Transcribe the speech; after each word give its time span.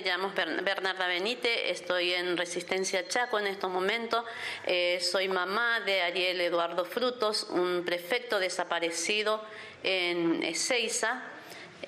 Me 0.00 0.06
llamo 0.06 0.32
Bernarda 0.34 1.06
Benítez, 1.08 1.60
estoy 1.66 2.14
en 2.14 2.38
Resistencia 2.38 3.06
Chaco 3.06 3.38
en 3.38 3.46
estos 3.46 3.70
momentos. 3.70 4.24
Eh, 4.64 4.98
soy 4.98 5.28
mamá 5.28 5.80
de 5.80 6.00
Ariel 6.00 6.40
Eduardo 6.40 6.86
Frutos, 6.86 7.46
un 7.50 7.82
prefecto 7.84 8.38
desaparecido 8.38 9.44
en 9.82 10.42
Ezeiza, 10.42 11.22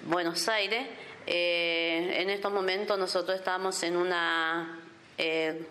Buenos 0.02 0.46
Aires. 0.48 0.86
Eh, 1.26 2.16
en 2.18 2.28
estos 2.28 2.52
momentos 2.52 2.98
nosotros 2.98 3.38
estamos 3.38 3.82
en 3.82 3.96
una, 3.96 4.78
eh, 5.16 5.64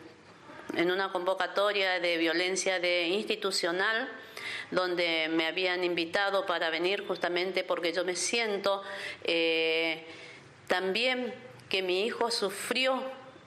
en 0.75 0.89
una 0.89 1.11
convocatoria 1.11 1.99
de 1.99 2.17
violencia 2.17 2.79
de 2.79 3.07
institucional 3.09 4.09
donde 4.71 5.27
me 5.29 5.45
habían 5.45 5.83
invitado 5.83 6.47
para 6.47 6.71
venir 6.71 7.05
justamente 7.05 7.63
porque 7.63 7.93
yo 7.93 8.03
me 8.03 8.15
siento 8.15 8.81
también 10.67 11.50
que 11.71 11.81
mi 11.81 12.05
hijo 12.05 12.29
sufrió 12.31 13.01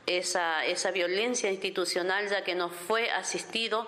esa, 0.06 0.64
esa 0.64 0.90
violencia 0.92 1.50
institucional 1.50 2.26
ya 2.30 2.42
que 2.42 2.54
no 2.54 2.70
fue 2.70 3.10
asistido 3.10 3.86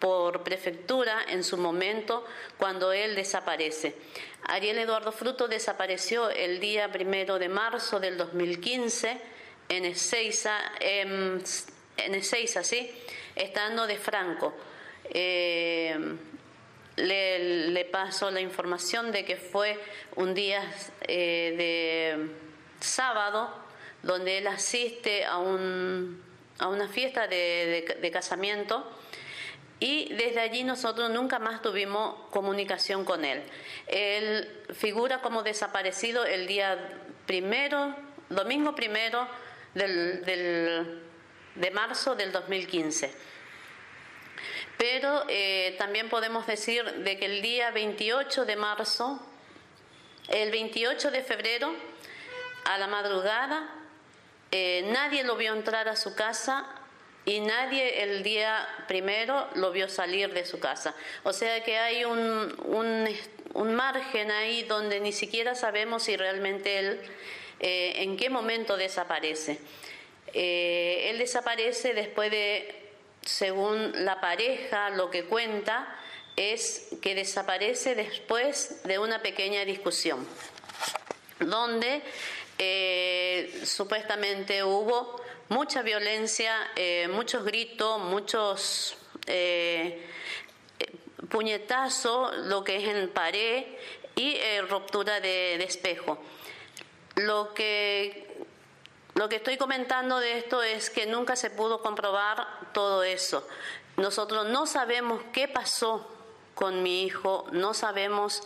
por 0.00 0.42
prefectura 0.42 1.24
en 1.28 1.44
su 1.44 1.56
momento 1.56 2.24
cuando 2.58 2.92
él 2.92 3.14
desaparece. 3.14 3.94
Ariel 4.42 4.78
Eduardo 4.78 5.12
Fruto 5.12 5.46
desapareció 5.46 6.28
el 6.28 6.58
día 6.58 6.90
primero 6.90 7.38
de 7.38 7.48
marzo 7.48 8.00
del 8.00 8.16
2015 8.16 9.20
en 9.68 9.84
Ezeiza, 9.84 10.58
en, 10.80 11.40
Ezeiza 11.96 12.64
¿sí? 12.64 12.90
estando 13.36 13.86
de 13.86 13.96
Franco. 13.96 14.54
Eh, 15.04 15.96
le, 16.96 17.68
le 17.68 17.84
paso 17.84 18.28
la 18.32 18.40
información 18.40 19.12
de 19.12 19.24
que 19.24 19.36
fue 19.36 19.78
un 20.16 20.34
día 20.34 20.68
eh, 21.06 21.54
de 21.56 22.47
sábado 22.80 23.68
donde 24.02 24.38
él 24.38 24.46
asiste 24.46 25.24
a, 25.24 25.38
un, 25.38 26.22
a 26.58 26.68
una 26.68 26.88
fiesta 26.88 27.26
de, 27.26 28.10
casamiento 28.12 28.90
y 29.80 30.12
desde 30.14 30.40
allí 30.40 30.64
nosotros 30.64 31.10
nunca 31.10 31.38
más 31.38 31.62
tuvimos 31.62 32.28
comunicación 32.30 33.04
con 33.04 33.24
él. 33.24 33.42
Él 33.86 34.64
figura 34.74 35.20
como 35.20 35.42
desaparecido 35.42 36.24
el 36.24 36.46
día 36.46 36.78
primero, 37.26 37.94
domingo 38.28 38.74
primero 38.74 39.28
del, 39.74 41.02
de 41.54 41.70
marzo 41.70 42.16
del 42.16 42.32
2015. 42.32 43.12
Pero 44.78 45.24
eh, 45.28 45.74
también 45.78 46.08
podemos 46.08 46.46
decir 46.46 46.84
de 46.84 47.18
que 47.18 47.26
el 47.26 47.42
día 47.42 47.70
28 47.70 48.44
de 48.44 48.56
marzo, 48.56 49.20
el 50.28 50.50
28 50.50 51.10
de 51.10 51.22
febrero, 51.22 51.74
a 52.68 52.78
la 52.78 52.86
madrugada, 52.86 53.66
eh, 54.50 54.88
nadie 54.92 55.24
lo 55.24 55.36
vio 55.36 55.54
entrar 55.54 55.88
a 55.88 55.96
su 55.96 56.14
casa 56.14 56.66
y 57.24 57.40
nadie 57.40 58.02
el 58.02 58.22
día 58.22 58.66
primero 58.86 59.48
lo 59.54 59.72
vio 59.72 59.88
salir 59.88 60.32
de 60.32 60.44
su 60.44 60.58
casa. 60.58 60.94
O 61.22 61.32
sea 61.32 61.64
que 61.64 61.78
hay 61.78 62.04
un, 62.04 62.54
un, 63.54 63.74
margen 63.74 64.30
ahí 64.30 64.62
donde 64.64 65.00
ni 65.00 65.12
siquiera 65.12 65.54
sabemos 65.54 66.04
si 66.04 66.16
realmente 66.16 66.78
él 66.78 67.00
eh, 67.60 67.94
en 67.96 68.16
qué 68.16 68.30
momento 68.30 68.76
desaparece. 68.76 69.58
Eh, 70.34 71.08
él 71.10 71.18
desaparece 71.18 71.94
después 71.94 72.30
de, 72.30 72.90
según 73.22 74.04
la 74.04 74.20
pareja, 74.20 74.90
lo 74.90 75.10
que 75.10 75.24
cuenta 75.24 75.94
es 76.36 76.88
que 77.02 77.14
desaparece 77.14 77.94
después 77.94 78.82
de 78.84 78.98
una 78.98 79.22
pequeña 79.22 79.64
discusión, 79.64 80.26
donde 81.40 82.02
eh, 82.58 83.62
supuestamente 83.64 84.64
hubo 84.64 85.20
mucha 85.48 85.82
violencia, 85.82 86.52
eh, 86.74 87.08
muchos 87.08 87.44
gritos, 87.44 88.00
muchos 88.00 88.96
eh, 89.26 90.06
puñetazos, 91.30 92.36
lo 92.46 92.64
que 92.64 92.76
es 92.76 92.88
en 92.88 93.08
pared 93.10 93.64
y 94.16 94.36
ruptura 94.68 95.20
de, 95.20 95.62
espejo. 95.62 96.18
Lo 97.14 97.54
que 97.54 98.26
lo 99.14 99.28
que 99.28 99.36
estoy 99.36 99.56
comentando 99.56 100.20
de 100.20 100.38
esto 100.38 100.62
es 100.62 100.90
que 100.90 101.06
nunca 101.06 101.34
se 101.34 101.50
pudo 101.50 101.82
comprobar 101.82 102.46
todo 102.72 103.02
eso. 103.02 103.46
Nosotros 103.96 104.46
no 104.46 104.66
sabemos 104.66 105.22
qué 105.32 105.48
pasó 105.48 106.08
con 106.54 106.84
mi 106.84 107.02
hijo, 107.02 107.46
no 107.50 107.74
sabemos 107.74 108.42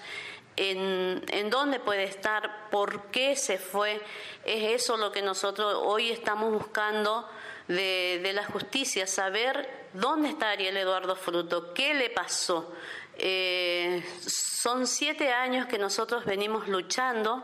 en, 0.57 1.23
en, 1.29 1.51
dónde 1.51 1.81
puede 1.81 2.05
estar, 2.05 2.69
por 2.71 3.11
qué 3.11 3.37
se 3.37 3.59
fue. 3.59 4.01
Es 4.45 4.83
eso 4.83 4.97
lo 4.97 5.13
que 5.13 5.23
nosotros 5.23 5.75
hoy 5.83 6.11
estamos 6.11 6.53
buscando 6.53 7.29
de, 7.69 8.33
la 8.35 8.45
justicia, 8.45 9.07
saber 9.07 9.69
dónde 9.93 10.31
está 10.31 10.51
Ariel 10.51 10.77
Eduardo 10.77 11.17
Fruto, 11.17 11.73
qué 11.75 11.95
le 11.95 12.11
pasó. 12.11 12.73
Eh, 13.17 14.03
son 14.27 14.87
siete 14.87 15.33
años 15.33 15.67
que 15.67 15.79
nosotros 15.79 16.25
venimos 16.25 16.69
luchando 16.69 17.43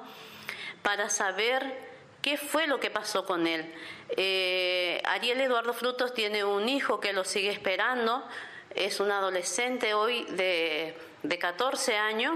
para 0.82 1.10
saber 1.10 1.88
qué 2.22 2.36
fue 2.36 2.66
lo 2.66 2.80
que 2.80 2.90
pasó 2.90 3.24
con 3.24 3.46
él. 3.46 3.72
Eh, 4.16 5.00
Ariel 5.04 5.40
Eduardo 5.40 5.72
Frutos 5.72 6.14
tiene 6.14 6.44
un 6.44 6.68
hijo 6.68 7.00
que 7.00 7.12
lo 7.12 7.24
sigue 7.24 7.50
esperando, 7.50 8.26
es 8.74 9.00
un 9.00 9.10
adolescente 9.10 9.94
hoy 9.94 10.24
de, 10.24 10.96
de 11.22 11.38
14 11.38 11.96
años 11.96 12.34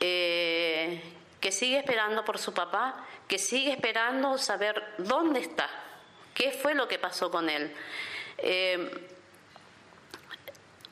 eh, 0.00 1.02
que 1.40 1.52
sigue 1.52 1.78
esperando 1.78 2.24
por 2.24 2.38
su 2.38 2.52
papá, 2.52 3.06
que 3.26 3.38
sigue 3.38 3.72
esperando 3.72 4.38
saber 4.38 4.82
dónde 4.98 5.40
está, 5.40 5.68
qué 6.34 6.52
fue 6.52 6.74
lo 6.74 6.88
que 6.88 6.98
pasó 6.98 7.30
con 7.30 7.48
él. 7.48 7.72
Eh, 8.38 9.08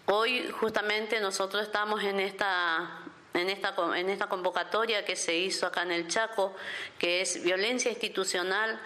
hoy 0.07 0.49
justamente 0.61 1.21
nosotros 1.21 1.63
estamos 1.63 2.03
en 2.03 2.21
esta 2.21 3.03
en 3.35 3.51
esta, 3.51 3.75
en 3.95 4.09
esta 4.09 4.29
convocatoria 4.29 5.05
que 5.05 5.15
se 5.15 5.37
hizo 5.37 5.67
acá 5.67 5.83
en 5.83 5.93
el 5.93 6.09
Chaco, 6.09 6.57
que 6.99 7.21
es 7.21 7.43
violencia 7.43 7.91
institucional, 7.91 8.81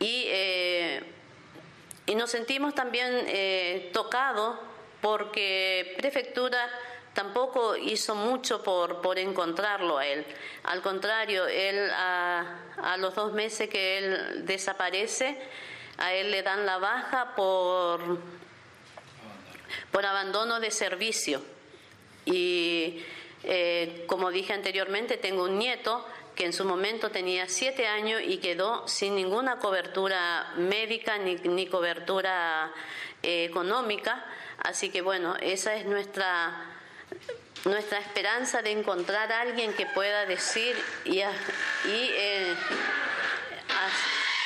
y, 0.00 0.24
eh, 0.26 1.00
y 2.06 2.16
nos 2.16 2.28
sentimos 2.32 2.74
también 2.74 3.92
tocados 3.92 4.58
porque 5.00 5.94
prefectura 5.98 6.68
tampoco 7.14 7.76
hizo 7.76 8.14
mucho 8.14 8.62
por, 8.62 9.00
por 9.00 9.18
encontrarlo 9.18 9.98
a 9.98 10.06
él. 10.06 10.26
Al 10.64 10.82
contrario, 10.82 11.46
él 11.46 11.88
a, 11.92 12.96
los 12.98 13.14
dos 13.14 13.32
meses 13.32 13.70
que 13.70 13.98
él 13.98 14.44
desaparece, 14.44 15.38
a 15.96 16.12
él 16.12 16.30
le 16.30 16.42
dan 16.42 16.66
la 16.66 16.78
baja 16.78 17.34
por, 17.36 18.18
por 19.90 20.04
abandono 20.04 20.60
de 20.60 20.70
servicio. 20.70 21.40
Y 22.26 23.02
eh, 23.44 24.04
como 24.06 24.30
dije 24.30 24.52
anteriormente, 24.52 25.16
tengo 25.16 25.44
un 25.44 25.58
nieto 25.58 26.04
que 26.34 26.44
en 26.44 26.52
su 26.52 26.64
momento 26.64 27.10
tenía 27.10 27.48
siete 27.48 27.86
años 27.86 28.20
y 28.26 28.38
quedó 28.38 28.88
sin 28.88 29.14
ninguna 29.14 29.60
cobertura 29.60 30.52
médica 30.56 31.16
ni, 31.18 31.36
ni 31.36 31.68
cobertura 31.68 32.72
eh, 33.22 33.44
económica. 33.44 34.24
Así 34.58 34.90
que 34.90 35.00
bueno, 35.00 35.36
esa 35.40 35.76
es 35.76 35.86
nuestra 35.86 36.73
nuestra 37.64 37.98
esperanza 37.98 38.62
de 38.62 38.70
encontrar 38.72 39.32
a 39.32 39.40
alguien 39.40 39.72
que 39.72 39.86
pueda 39.86 40.26
decir 40.26 40.76
y, 41.04 41.20
eh, 41.20 42.54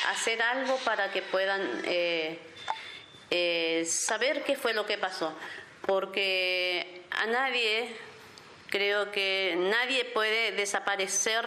hacer 0.09 0.41
algo 0.41 0.77
para 0.84 1.10
que 1.10 1.22
puedan 1.22 1.83
eh, 1.84 2.39
eh, 3.31 3.84
saber 3.87 4.45
qué 4.45 4.57
fue 4.57 4.72
lo 4.72 4.87
que 4.87 4.98
pasó. 4.98 5.34
Porque 5.83 7.03
a 7.10 7.27
nadie, 7.27 7.97
creo 8.69 9.10
que 9.10 9.54
nadie 9.59 10.04
puede 10.07 10.53
desaparecer 10.53 11.45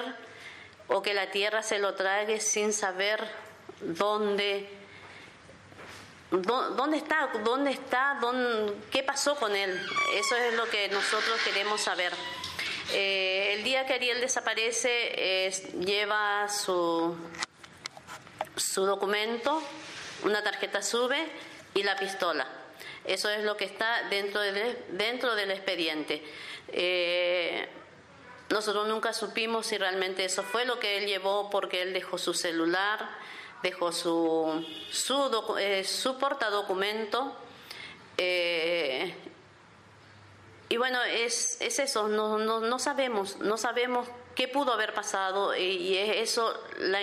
o 0.87 1.01
que 1.01 1.13
la 1.13 1.31
tierra 1.31 1.63
se 1.63 1.79
lo 1.79 1.95
trague 1.95 2.39
sin 2.39 2.73
saber 2.73 3.25
dónde 3.79 4.80
¿Dónde 6.31 6.97
está? 6.97 7.29
¿Dónde 7.43 7.71
está? 7.71 8.17
¿Qué 8.89 9.03
pasó 9.03 9.35
con 9.35 9.53
él? 9.53 9.85
Eso 10.13 10.35
es 10.37 10.53
lo 10.53 10.65
que 10.69 10.87
nosotros 10.87 11.39
queremos 11.43 11.81
saber. 11.81 12.13
Eh, 12.93 13.55
el 13.57 13.63
día 13.63 13.85
que 13.85 13.93
Ariel 13.95 14.21
desaparece, 14.21 15.51
lleva 15.79 16.47
su, 16.47 17.15
su 18.55 18.85
documento, 18.85 19.61
una 20.23 20.41
tarjeta 20.41 20.81
sube 20.81 21.27
y 21.73 21.83
la 21.83 21.97
pistola. 21.97 22.47
Eso 23.03 23.29
es 23.29 23.43
lo 23.43 23.57
que 23.57 23.65
está 23.65 24.07
dentro, 24.09 24.39
de, 24.39 24.85
dentro 24.89 25.35
del 25.35 25.51
expediente. 25.51 26.23
Eh, 26.69 27.67
nosotros 28.49 28.87
nunca 28.87 29.11
supimos 29.13 29.67
si 29.67 29.77
realmente 29.77 30.23
eso 30.25 30.43
fue 30.43 30.65
lo 30.65 30.79
que 30.79 30.97
él 30.97 31.07
llevó 31.07 31.49
porque 31.49 31.81
él 31.81 31.93
dejó 31.93 32.17
su 32.17 32.33
celular 32.33 33.09
dejó 33.63 33.91
su, 33.91 34.65
su, 34.91 35.57
eh, 35.59 35.85
portadocumento. 36.19 37.35
Eh, 38.17 39.13
y 40.69 40.77
bueno, 40.77 41.03
es, 41.03 41.59
es 41.59 41.79
eso, 41.79 42.07
no, 42.07 42.37
no, 42.37 42.61
no, 42.61 42.79
sabemos, 42.79 43.37
no 43.39 43.57
sabemos 43.57 44.07
qué 44.35 44.47
pudo 44.47 44.71
haber 44.71 44.93
pasado 44.93 45.55
y, 45.55 45.97
es 45.97 46.29
eso 46.29 46.57
la, 46.79 47.01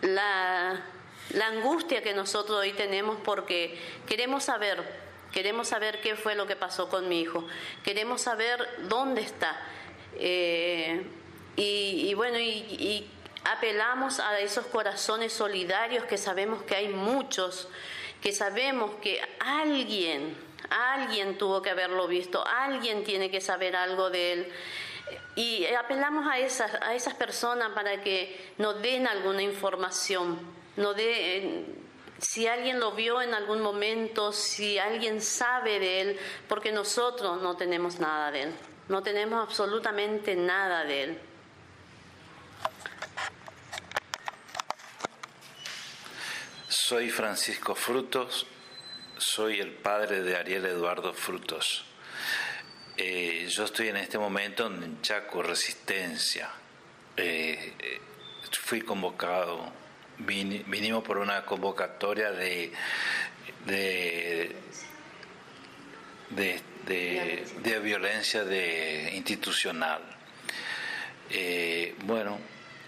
la, 0.00 1.46
angustia 1.46 2.02
que 2.02 2.14
nosotros 2.14 2.58
hoy 2.58 2.72
tenemos 2.72 3.18
porque 3.22 3.78
queremos 4.06 4.44
saber, 4.44 4.82
queremos 5.30 5.68
saber 5.68 6.00
qué 6.00 6.16
fue 6.16 6.34
lo 6.34 6.46
que 6.46 6.56
pasó 6.56 6.88
con 6.88 7.06
mi 7.06 7.20
hijo, 7.20 7.46
queremos 7.84 8.22
saber 8.22 8.66
dónde 8.88 9.20
está. 9.20 9.60
Eh, 10.14 11.04
y, 11.56 12.14
bueno, 12.14 12.38
y, 12.38 13.06
apelamos 13.44 14.20
a 14.20 14.38
esos 14.40 14.66
corazones 14.66 15.32
solidarios 15.32 16.04
que 16.04 16.18
sabemos 16.18 16.62
que 16.62 16.76
hay 16.76 16.88
muchos, 16.88 17.68
que 18.20 18.32
sabemos 18.32 18.92
que 19.02 19.20
alguien, 19.38 20.36
alguien 20.68 21.38
tuvo 21.38 21.62
que 21.62 21.70
haberlo 21.70 22.06
visto, 22.06 22.46
alguien 22.46 23.04
tiene 23.04 23.30
que 23.30 23.40
saber 23.40 23.76
algo 23.76 24.10
de 24.10 24.32
él. 24.32 24.52
Y 25.34 25.66
apelamos 25.66 26.26
a 26.26 26.38
esas, 26.38 26.72
a 26.82 26.94
esas 26.94 27.14
personas 27.14 27.70
para 27.70 28.02
que 28.02 28.52
nos 28.58 28.80
den 28.80 29.06
alguna 29.06 29.42
información, 29.42 30.38
nos 30.76 30.94
de, 30.96 31.64
si 32.18 32.46
alguien 32.46 32.78
lo 32.78 32.92
vio 32.92 33.22
en 33.22 33.34
algún 33.34 33.60
momento, 33.60 34.32
si 34.32 34.78
alguien 34.78 35.20
sabe 35.20 35.80
de 35.80 36.00
él, 36.00 36.20
porque 36.48 36.70
nosotros 36.70 37.42
no 37.42 37.56
tenemos 37.56 37.98
nada 37.98 38.30
de 38.30 38.42
él, 38.42 38.54
no 38.88 39.02
tenemos 39.02 39.42
absolutamente 39.42 40.36
nada 40.36 40.84
de 40.84 41.02
él. 41.02 41.20
Soy 46.90 47.08
Francisco 47.08 47.76
Frutos, 47.76 48.48
soy 49.16 49.60
el 49.60 49.70
padre 49.70 50.24
de 50.24 50.36
Ariel 50.36 50.66
Eduardo 50.66 51.14
Frutos. 51.14 51.84
Eh, 52.96 53.46
yo 53.48 53.62
estoy 53.62 53.90
en 53.90 53.96
este 53.96 54.18
momento 54.18 54.66
en 54.66 55.00
Chaco 55.00 55.40
Resistencia. 55.40 56.50
Eh, 57.16 57.74
eh, 57.78 58.00
fui 58.50 58.80
convocado, 58.80 59.72
vinimos 60.18 61.04
por 61.04 61.18
una 61.18 61.46
convocatoria 61.46 62.32
de, 62.32 62.72
de, 63.66 64.56
de, 66.88 67.78
violencia 67.78 68.42
de, 68.42 69.12
institucional. 69.14 70.02
bueno, 72.04 72.40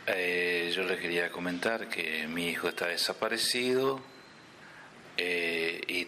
yo 0.06 0.82
le 0.82 0.98
quería 0.98 1.30
comentar 1.30 1.88
que 1.88 2.26
mi 2.26 2.48
hijo 2.48 2.68
está 2.68 2.86
desaparecido 2.86 4.00
y 5.16 6.06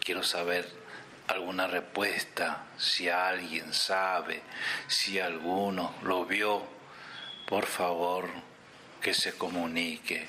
quiero 0.00 0.22
saber 0.22 0.68
alguna 1.28 1.66
respuesta, 1.66 2.66
si 2.76 3.08
alguien 3.08 3.72
sabe, 3.72 4.42
si 4.86 5.18
alguno 5.18 5.94
lo 6.02 6.24
vio, 6.24 6.62
por 7.46 7.66
favor 7.66 8.28
que 9.00 9.14
se 9.14 9.32
comunique 9.32 10.26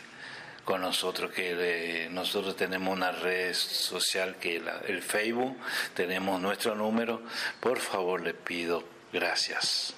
con 0.63 0.81
nosotros, 0.81 1.31
que 1.31 2.09
nosotros 2.12 2.56
tenemos 2.56 2.95
una 2.95 3.12
red 3.12 3.53
social 3.53 4.35
que 4.35 4.59
la, 4.59 4.81
el 4.88 5.01
Facebook, 5.01 5.57
tenemos 5.94 6.41
nuestro 6.41 6.75
número, 6.75 7.21
por 7.59 7.80
favor 7.80 8.21
le 8.21 8.33
pido 8.33 8.83
gracias. 9.13 9.94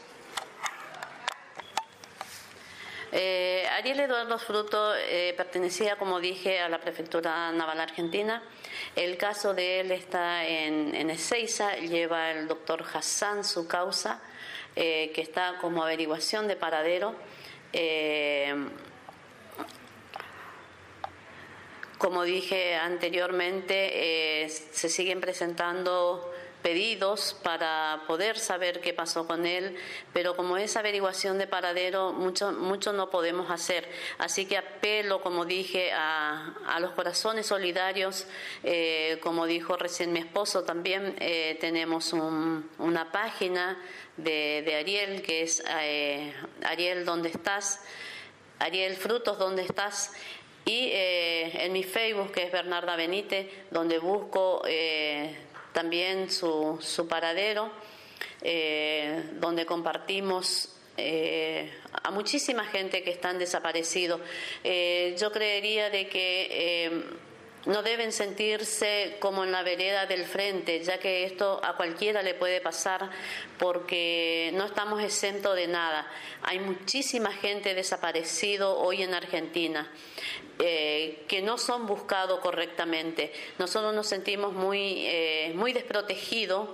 Eh, 3.12 3.68
Ariel 3.72 4.02
Eduardo 4.02 4.38
Fruto 4.38 4.94
eh, 4.96 5.34
pertenecía, 5.36 5.96
como 5.96 6.20
dije, 6.20 6.60
a 6.60 6.70
la 6.70 6.80
Prefectura 6.80 7.52
Naval 7.52 7.80
Argentina. 7.80 8.44
El 8.96 9.18
caso 9.18 9.54
de 9.54 9.80
él 9.80 9.92
está 9.92 10.46
en, 10.46 10.94
en 10.94 11.10
Ezeiza, 11.10 11.76
lleva 11.78 12.32
el 12.32 12.48
doctor 12.48 12.84
Hassan 12.94 13.44
su 13.44 13.68
causa, 13.68 14.22
eh, 14.76 15.12
que 15.16 15.22
está 15.22 15.58
como 15.60 15.84
averiguación 15.84 16.48
de 16.48 16.56
paradero. 16.56 17.16
como 21.98 22.24
dije 22.24 22.76
anteriormente, 22.76 24.48
se 24.50 24.90
siguen 24.90 25.20
presentando 25.20 26.32
pedidos 26.62 27.36
para 27.44 28.04
poder 28.08 28.38
saber 28.38 28.82
qué 28.82 28.94
pasó 28.94 29.26
con 29.26 29.46
él, 29.46 29.78
pero 30.14 30.36
como 30.36 30.58
es 30.58 30.76
averiguación 30.76 31.38
de 31.38 31.48
paradero, 31.48 32.12
mucho, 32.14 32.52
mucho 32.52 32.94
no 32.94 33.10
podemos 33.10 33.50
hacer. 33.50 33.90
Así 34.18 34.46
que 34.46 34.58
apelo, 34.58 35.22
como 35.22 35.46
dije, 35.46 35.92
a, 35.94 36.54
a 36.68 36.80
los 36.80 36.92
corazones 36.92 37.48
solidarios, 37.48 38.26
eh, 38.64 39.20
como 39.22 39.46
dijo 39.46 39.78
recién 39.78 40.12
mi 40.12 40.20
esposo, 40.20 40.64
también 40.64 41.16
eh, 41.20 41.58
tenemos 41.62 42.14
una 42.14 43.12
página 43.12 43.78
de, 44.18 44.64
de, 44.66 44.76
Ariel, 44.76 45.22
que 45.22 45.44
es 45.44 45.64
eh, 45.82 46.34
Ariel, 46.64 47.06
¿dónde 47.06 47.30
estás? 47.30 47.82
Ariel 48.60 48.96
Frutos, 48.96 49.40
¿dónde 49.40 49.62
estás? 49.64 50.14
Y 50.66 50.92
en 50.94 51.72
mi 51.72 51.84
Facebook, 51.84 52.32
que 52.32 52.44
es 52.44 52.52
Bernarda 52.52 52.96
Benítez, 52.96 53.48
donde 53.72 53.98
busco 53.98 54.62
también 55.74 56.32
su, 56.32 56.78
su 56.82 57.08
paradero, 57.08 57.72
eh, 58.42 59.24
donde 59.34 59.66
compartimos 59.66 60.70
eh, 60.98 61.72
a 62.04 62.12
muchísima 62.12 62.66
gente 62.66 63.04
que 63.04 63.12
están 63.12 63.40
desaparecidos. 63.40 64.22
Eh, 64.64 65.16
yo 65.20 65.32
creería 65.32 65.90
de 65.90 66.08
que 66.08 67.02
no 67.66 67.84
deben 67.84 68.12
sentirse 68.12 69.18
como 69.20 69.44
en 69.44 69.52
la 69.52 69.64
vereda 69.64 70.06
del 70.06 70.24
frente, 70.26 70.82
ya 70.82 70.98
que 71.00 71.26
esto 71.26 71.60
a 71.64 71.76
cualquiera 71.76 72.22
le 72.22 72.34
puede 72.34 72.62
pasar 72.62 73.10
porque 73.58 74.52
no 74.54 74.66
estamos 74.66 75.04
exentos 75.04 75.56
de 75.56 75.68
nada. 75.68 76.10
Hay 76.44 76.60
muchísima 76.60 77.34
gente 77.34 77.74
desaparecido 77.74 78.78
hoy 78.80 79.04
en 79.04 79.14
Argentina. 79.14 79.92
Eh, 80.62 81.24
que 81.30 81.42
no 81.42 81.58
son 81.58 81.88
buscados 81.88 82.42
correctamente. 82.42 83.32
Nosotros 83.58 83.94
nos 83.96 84.08
sentimos 84.08 84.52
muy, 84.52 85.06
eh, 85.08 85.54
muy 85.56 85.72
desprotegidos 85.72 86.68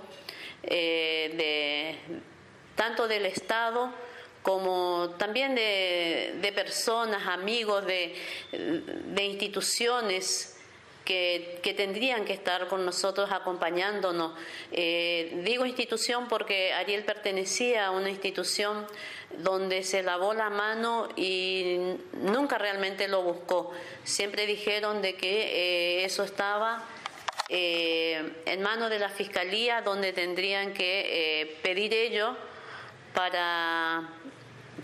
eh, 0.64 1.30
de, 1.36 2.18
tanto 2.74 3.06
del 3.06 3.26
Estado 3.26 3.92
como 4.42 5.14
también 5.18 5.54
de, 5.54 6.34
de 6.40 6.52
personas, 6.52 7.28
amigos, 7.28 7.86
de, 7.86 8.16
de 8.50 9.24
instituciones 9.24 10.55
que, 11.06 11.74
tendrían 11.76 12.24
que 12.24 12.34
estar 12.34 12.68
con 12.68 12.84
nosotros 12.84 13.30
acompañándonos. 13.32 14.32
Eh, 14.72 15.40
digo 15.44 15.64
institución 15.64 16.28
porque 16.28 16.74
Ariel 16.74 17.04
pertenecía 17.04 17.86
a 17.86 17.90
una 17.92 18.10
institución 18.10 18.86
donde 19.38 19.82
se 19.84 20.02
lavó 20.02 20.34
la 20.34 20.50
mano 20.50 21.08
y 21.16 21.78
nunca 22.12 22.58
realmente 22.58 23.08
lo 23.08 23.22
buscó. 23.22 23.72
Siempre 24.04 24.46
dijeron 24.46 25.00
de 25.00 25.14
que 25.14 26.00
eh, 26.00 26.04
eso 26.04 26.24
estaba 26.24 26.84
eh, 27.48 28.42
en 28.44 28.60
manos 28.62 28.90
de 28.90 28.98
la 28.98 29.08
fiscalía 29.08 29.82
donde 29.82 30.12
tendrían 30.12 30.74
que 30.74 31.58
pedir 31.62 31.94
ellos 31.94 32.36
para 33.14 34.10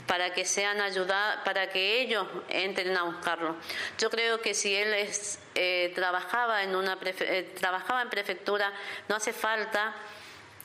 para 0.06 0.32
que 0.32 0.44
sean 0.44 0.80
ayudados, 0.80 1.42
para 1.44 1.68
que 1.68 2.00
ellos 2.00 2.26
entren 2.48 2.96
a 2.96 3.04
buscarlo. 3.04 3.56
Yo 3.98 4.10
creo 4.10 4.40
que 4.40 4.54
si 4.54 4.74
él 4.74 4.92
es, 4.94 5.38
eh, 5.54 5.92
trabajaba 5.94 6.62
en 6.62 6.74
una 6.74 6.98
eh, 7.02 7.54
trabajaba 7.58 8.02
en 8.02 8.10
prefectura, 8.10 8.72
no 9.08 9.16
hace 9.16 9.32
falta 9.32 9.94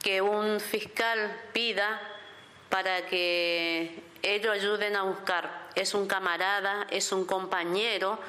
que 0.01 0.21
un 0.21 0.59
fiscal 0.59 1.35
pida 1.53 1.99
para 2.69 3.05
que 3.05 4.01
ellos 4.21 4.53
ayuden 4.53 4.95
a 4.95 5.03
buscar. 5.03 5.67
Es 5.75 5.93
un 5.93 6.07
camarada, 6.07 6.87
es 6.89 7.11
un 7.11 7.25
compañero 7.25 8.19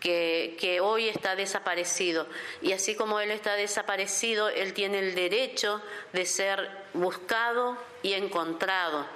que, 0.00 0.56
que, 0.58 0.80
hoy 0.80 1.08
está 1.08 1.36
desaparecido. 1.36 2.26
Y 2.60 2.72
así 2.72 2.94
como 2.94 3.20
él 3.20 3.30
está 3.30 3.54
desaparecido, 3.54 4.48
él 4.48 4.74
tiene 4.74 4.98
el 4.98 5.14
derecho 5.14 5.80
de 6.12 6.26
ser 6.26 6.68
buscado 6.92 7.76
y 8.02 8.14
encontrado 8.14 9.06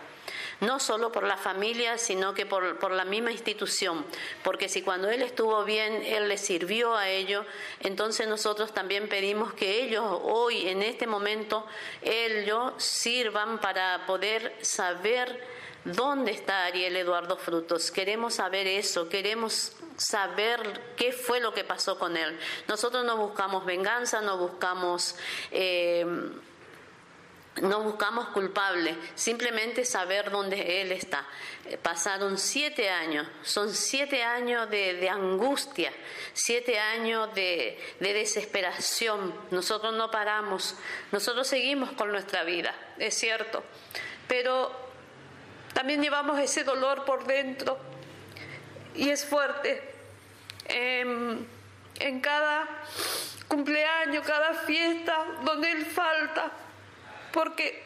no 0.60 0.80
solo 0.80 1.12
por 1.12 1.24
la 1.24 1.36
familia, 1.36 1.98
sino 1.98 2.34
que 2.34 2.46
por, 2.46 2.90
la 2.90 3.04
misma 3.04 3.32
institución, 3.32 4.04
porque 4.42 4.68
si 4.68 4.82
cuando 4.82 5.10
él 5.10 5.22
estuvo 5.22 5.64
bien, 5.64 6.02
él 6.04 6.28
le 6.28 6.38
sirvió 6.38 6.96
a 6.96 7.08
ellos, 7.08 7.44
entonces 7.80 8.26
nosotros 8.26 8.72
también 8.72 9.08
pedimos 9.08 9.52
que 9.52 9.82
ellos 9.82 10.04
hoy, 10.22 10.68
en 10.68 10.82
este 10.82 11.06
momento, 11.06 11.66
ellos 12.02 12.72
sirvan 12.78 13.60
para 13.60 14.06
poder 14.06 14.56
saber 14.62 15.56
¿Dónde 15.86 16.32
está 16.32 16.64
Ariel 16.64 16.96
Eduardo 16.96 17.36
Frutos? 17.36 17.92
Queremos 17.92 18.34
saber 18.34 18.66
eso, 18.66 19.08
queremos 19.08 19.70
saber 19.96 20.80
qué 20.96 21.12
fue 21.12 21.38
lo 21.38 21.54
que 21.54 21.62
pasó 21.62 21.96
con 21.96 22.16
él. 22.16 22.36
Nosotros 22.66 23.04
no 23.04 23.16
buscamos 23.16 23.64
venganza, 23.64 24.20
no 24.20 24.36
buscamos 24.36 25.14
eh, 25.52 26.04
no 27.62 27.82
buscamos 27.82 28.28
culpable, 28.28 28.96
simplemente 29.14 29.84
saber 29.84 30.30
dónde 30.30 30.80
Él 30.82 30.92
está. 30.92 31.26
Eh, 31.64 31.78
pasaron 31.78 32.38
siete 32.38 32.90
años, 32.90 33.26
son 33.42 33.72
siete 33.72 34.22
años 34.22 34.68
de, 34.70 35.08
angustia, 35.08 35.92
siete 36.32 36.78
años 36.78 37.34
de, 37.34 37.78
de, 38.00 38.12
desesperación. 38.12 39.34
Nosotros 39.50 39.94
no 39.94 40.10
paramos, 40.10 40.76
nosotros 41.12 41.46
seguimos 41.46 41.92
con 41.92 42.10
nuestra 42.10 42.44
vida, 42.44 42.74
es 42.98 43.14
cierto, 43.14 43.64
pero 44.28 44.70
también 45.72 46.02
llevamos 46.02 46.38
ese 46.38 46.64
dolor 46.64 47.04
por 47.04 47.24
dentro 47.26 47.78
y 48.94 49.08
es 49.10 49.24
fuerte. 49.24 49.92
En, 50.68 51.46
en 52.00 52.20
cada 52.20 52.66
cumpleaños, 53.48 54.26
cada 54.26 54.54
fiesta 54.54 55.24
donde 55.44 55.70
Él 55.70 55.86
falta, 55.86 56.50
porque 57.36 57.84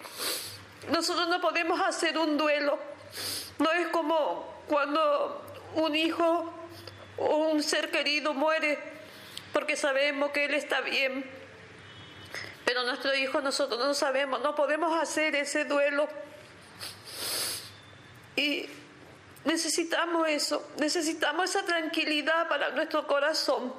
nosotros 0.90 1.26
no 1.28 1.40
podemos 1.40 1.80
hacer 1.80 2.16
un 2.16 2.38
duelo. 2.38 2.78
No 3.58 3.72
es 3.72 3.88
como 3.88 4.62
cuando 4.68 5.44
un 5.74 5.96
hijo 5.96 6.54
o 7.18 7.36
un 7.48 7.60
ser 7.60 7.90
querido 7.90 8.32
muere, 8.32 8.78
porque 9.52 9.76
sabemos 9.76 10.30
que 10.30 10.44
Él 10.44 10.54
está 10.54 10.80
bien. 10.82 11.28
Pero 12.64 12.84
nuestro 12.84 13.12
hijo 13.12 13.40
nosotros 13.40 13.80
no 13.80 13.92
sabemos, 13.92 14.40
no 14.40 14.54
podemos 14.54 14.96
hacer 15.02 15.34
ese 15.34 15.64
duelo. 15.64 16.08
Y 18.36 18.68
necesitamos 19.44 20.28
eso, 20.28 20.64
necesitamos 20.78 21.50
esa 21.50 21.66
tranquilidad 21.66 22.48
para 22.48 22.70
nuestro 22.70 23.04
corazón 23.08 23.74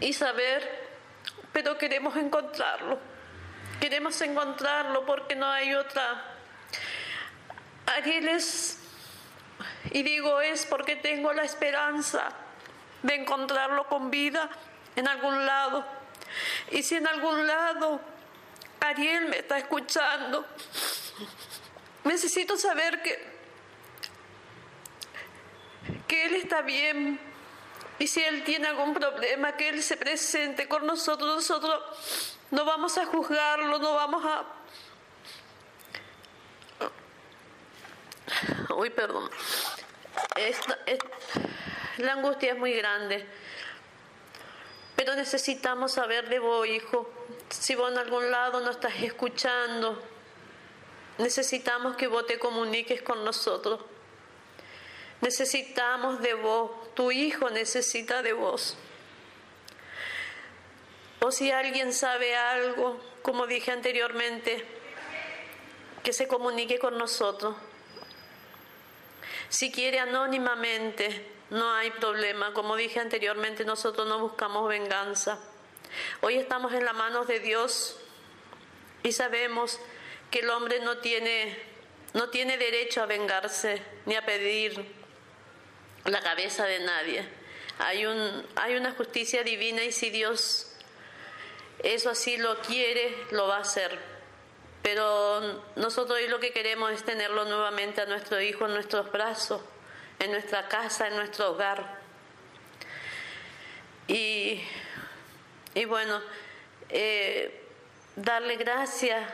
y 0.00 0.12
saber, 0.12 0.62
pero 1.52 1.76
queremos 1.76 2.16
encontrarlo. 2.16 3.10
Queremos 3.82 4.20
encontrarlo 4.20 5.04
porque 5.04 5.34
no 5.34 5.50
hay 5.50 5.74
otra. 5.74 6.22
Ariel 7.86 8.28
es, 8.28 8.78
y 9.90 10.04
digo 10.04 10.40
es 10.40 10.66
porque 10.66 10.94
tengo 10.94 11.32
la 11.32 11.42
esperanza 11.42 12.28
de 13.02 13.16
encontrarlo 13.16 13.88
con 13.88 14.08
vida 14.08 14.48
en 14.94 15.08
algún 15.08 15.44
lado. 15.44 15.84
Y 16.70 16.84
si 16.84 16.94
en 16.94 17.08
algún 17.08 17.44
lado 17.44 18.00
Ariel 18.78 19.26
me 19.26 19.38
está 19.38 19.58
escuchando, 19.58 20.46
necesito 22.04 22.56
saber 22.56 23.02
que, 23.02 23.20
que 26.06 26.26
Él 26.26 26.36
está 26.36 26.62
bien. 26.62 27.18
Y 27.98 28.06
si 28.06 28.22
Él 28.22 28.44
tiene 28.44 28.68
algún 28.68 28.94
problema, 28.94 29.56
que 29.56 29.70
Él 29.70 29.82
se 29.82 29.96
presente 29.96 30.68
con 30.68 30.86
nosotros. 30.86 31.34
Nosotros 31.34 32.31
no 32.52 32.66
vamos 32.66 32.96
a 32.98 33.06
juzgarlo, 33.06 33.78
no 33.78 33.94
vamos 33.94 34.24
a... 34.24 34.44
Uy, 38.74 38.90
perdón. 38.90 39.30
la 41.96 42.12
angustia 42.12 42.52
es 42.52 42.58
muy 42.58 42.74
grande. 42.74 43.26
Pero 44.94 45.14
necesitamos 45.14 45.92
saber 45.92 46.28
de 46.28 46.38
vos, 46.38 46.66
hijo. 46.66 47.10
Si 47.48 47.74
vos 47.74 47.90
en 47.90 47.98
algún 47.98 48.30
lado 48.30 48.60
no 48.60 48.70
estás 48.70 48.94
escuchando, 49.02 50.02
necesitamos 51.16 51.96
que 51.96 52.06
vos 52.06 52.26
te 52.26 52.38
comuniques 52.38 53.00
con 53.00 53.24
nosotros. 53.24 53.80
Necesitamos 55.22 56.20
de 56.20 56.34
vos. 56.34 56.70
Tu 56.94 57.12
hijo 57.12 57.48
necesita 57.48 58.22
de 58.22 58.34
vos. 58.34 58.76
O 61.24 61.30
si 61.30 61.52
alguien 61.52 61.92
sabe 61.92 62.34
algo, 62.34 63.00
como 63.22 63.46
dije 63.46 63.70
anteriormente, 63.70 64.66
que 66.02 66.12
se 66.12 66.26
comunique 66.26 66.80
con 66.80 66.98
nosotros. 66.98 67.54
Si 69.48 69.70
quiere 69.70 70.00
anónimamente, 70.00 71.24
no 71.50 71.72
hay 71.72 71.92
problema. 71.92 72.52
Como 72.54 72.74
dije 72.74 72.98
anteriormente, 72.98 73.64
nosotros 73.64 74.08
no 74.08 74.18
buscamos 74.18 74.68
venganza. 74.68 75.38
Hoy 76.22 76.38
estamos 76.38 76.72
en 76.72 76.84
las 76.84 76.94
manos 76.94 77.28
de 77.28 77.38
Dios 77.38 78.00
y 79.04 79.12
sabemos 79.12 79.78
que 80.32 80.40
el 80.40 80.50
hombre 80.50 80.80
no 80.80 80.98
tiene, 80.98 81.56
no 82.14 82.30
tiene 82.30 82.58
derecho 82.58 83.00
a 83.00 83.06
vengarse 83.06 83.80
ni 84.06 84.16
a 84.16 84.26
pedir 84.26 84.92
la 86.04 86.20
cabeza 86.20 86.64
de 86.64 86.80
nadie. 86.80 87.28
Hay, 87.78 88.06
un, 88.06 88.44
hay 88.56 88.74
una 88.74 88.90
justicia 88.90 89.44
divina 89.44 89.84
y 89.84 89.92
si 89.92 90.10
Dios 90.10 90.71
eso 91.80 92.10
así 92.10 92.36
lo 92.36 92.58
quiere, 92.60 93.16
lo 93.30 93.48
va 93.48 93.58
a 93.58 93.60
hacer. 93.60 93.98
Pero 94.82 95.62
nosotros 95.76 96.18
hoy 96.18 96.28
lo 96.28 96.40
que 96.40 96.52
queremos 96.52 96.92
es 96.92 97.04
tenerlo 97.04 97.44
nuevamente 97.44 98.00
a 98.00 98.06
nuestro 98.06 98.40
hijo 98.40 98.66
en 98.66 98.74
nuestros 98.74 99.10
brazos, 99.12 99.62
en 100.18 100.32
nuestra 100.32 100.68
casa, 100.68 101.06
en 101.06 101.16
nuestro 101.16 101.52
hogar. 101.52 102.00
Y, 104.08 104.60
y 105.74 105.84
bueno, 105.84 106.20
eh, 106.88 107.62
darle 108.16 108.56
gracias 108.56 109.30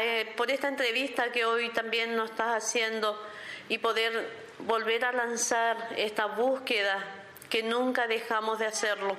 eh, 0.00 0.32
por 0.36 0.50
esta 0.50 0.68
entrevista 0.68 1.30
que 1.30 1.44
hoy 1.44 1.68
también 1.68 2.16
nos 2.16 2.30
estás 2.30 2.64
haciendo 2.64 3.20
y 3.68 3.78
poder 3.78 4.28
volver 4.60 5.04
a 5.04 5.12
lanzar 5.12 5.76
esta 5.96 6.26
búsqueda 6.26 7.04
que 7.48 7.62
nunca 7.62 8.06
dejamos 8.06 8.58
de 8.58 8.66
hacerlo. 8.66 9.16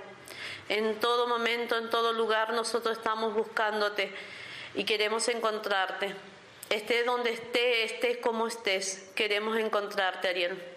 En 0.70 1.00
todo 1.00 1.27
momento, 1.27 1.77
en 1.77 1.89
todo 1.89 2.13
lugar, 2.13 2.53
nosotros 2.53 2.98
estamos 2.98 3.34
buscándote 3.34 4.12
y 4.75 4.86
queremos 4.86 5.27
encontrarte. 5.27 6.15
Esté 6.70 7.03
donde 7.03 7.32
esté, 7.32 7.84
estés 7.84 8.17
como 8.17 8.48
estés, 8.48 9.12
queremos 9.15 9.58
encontrarte, 9.58 10.29
Ariel. 10.29 10.73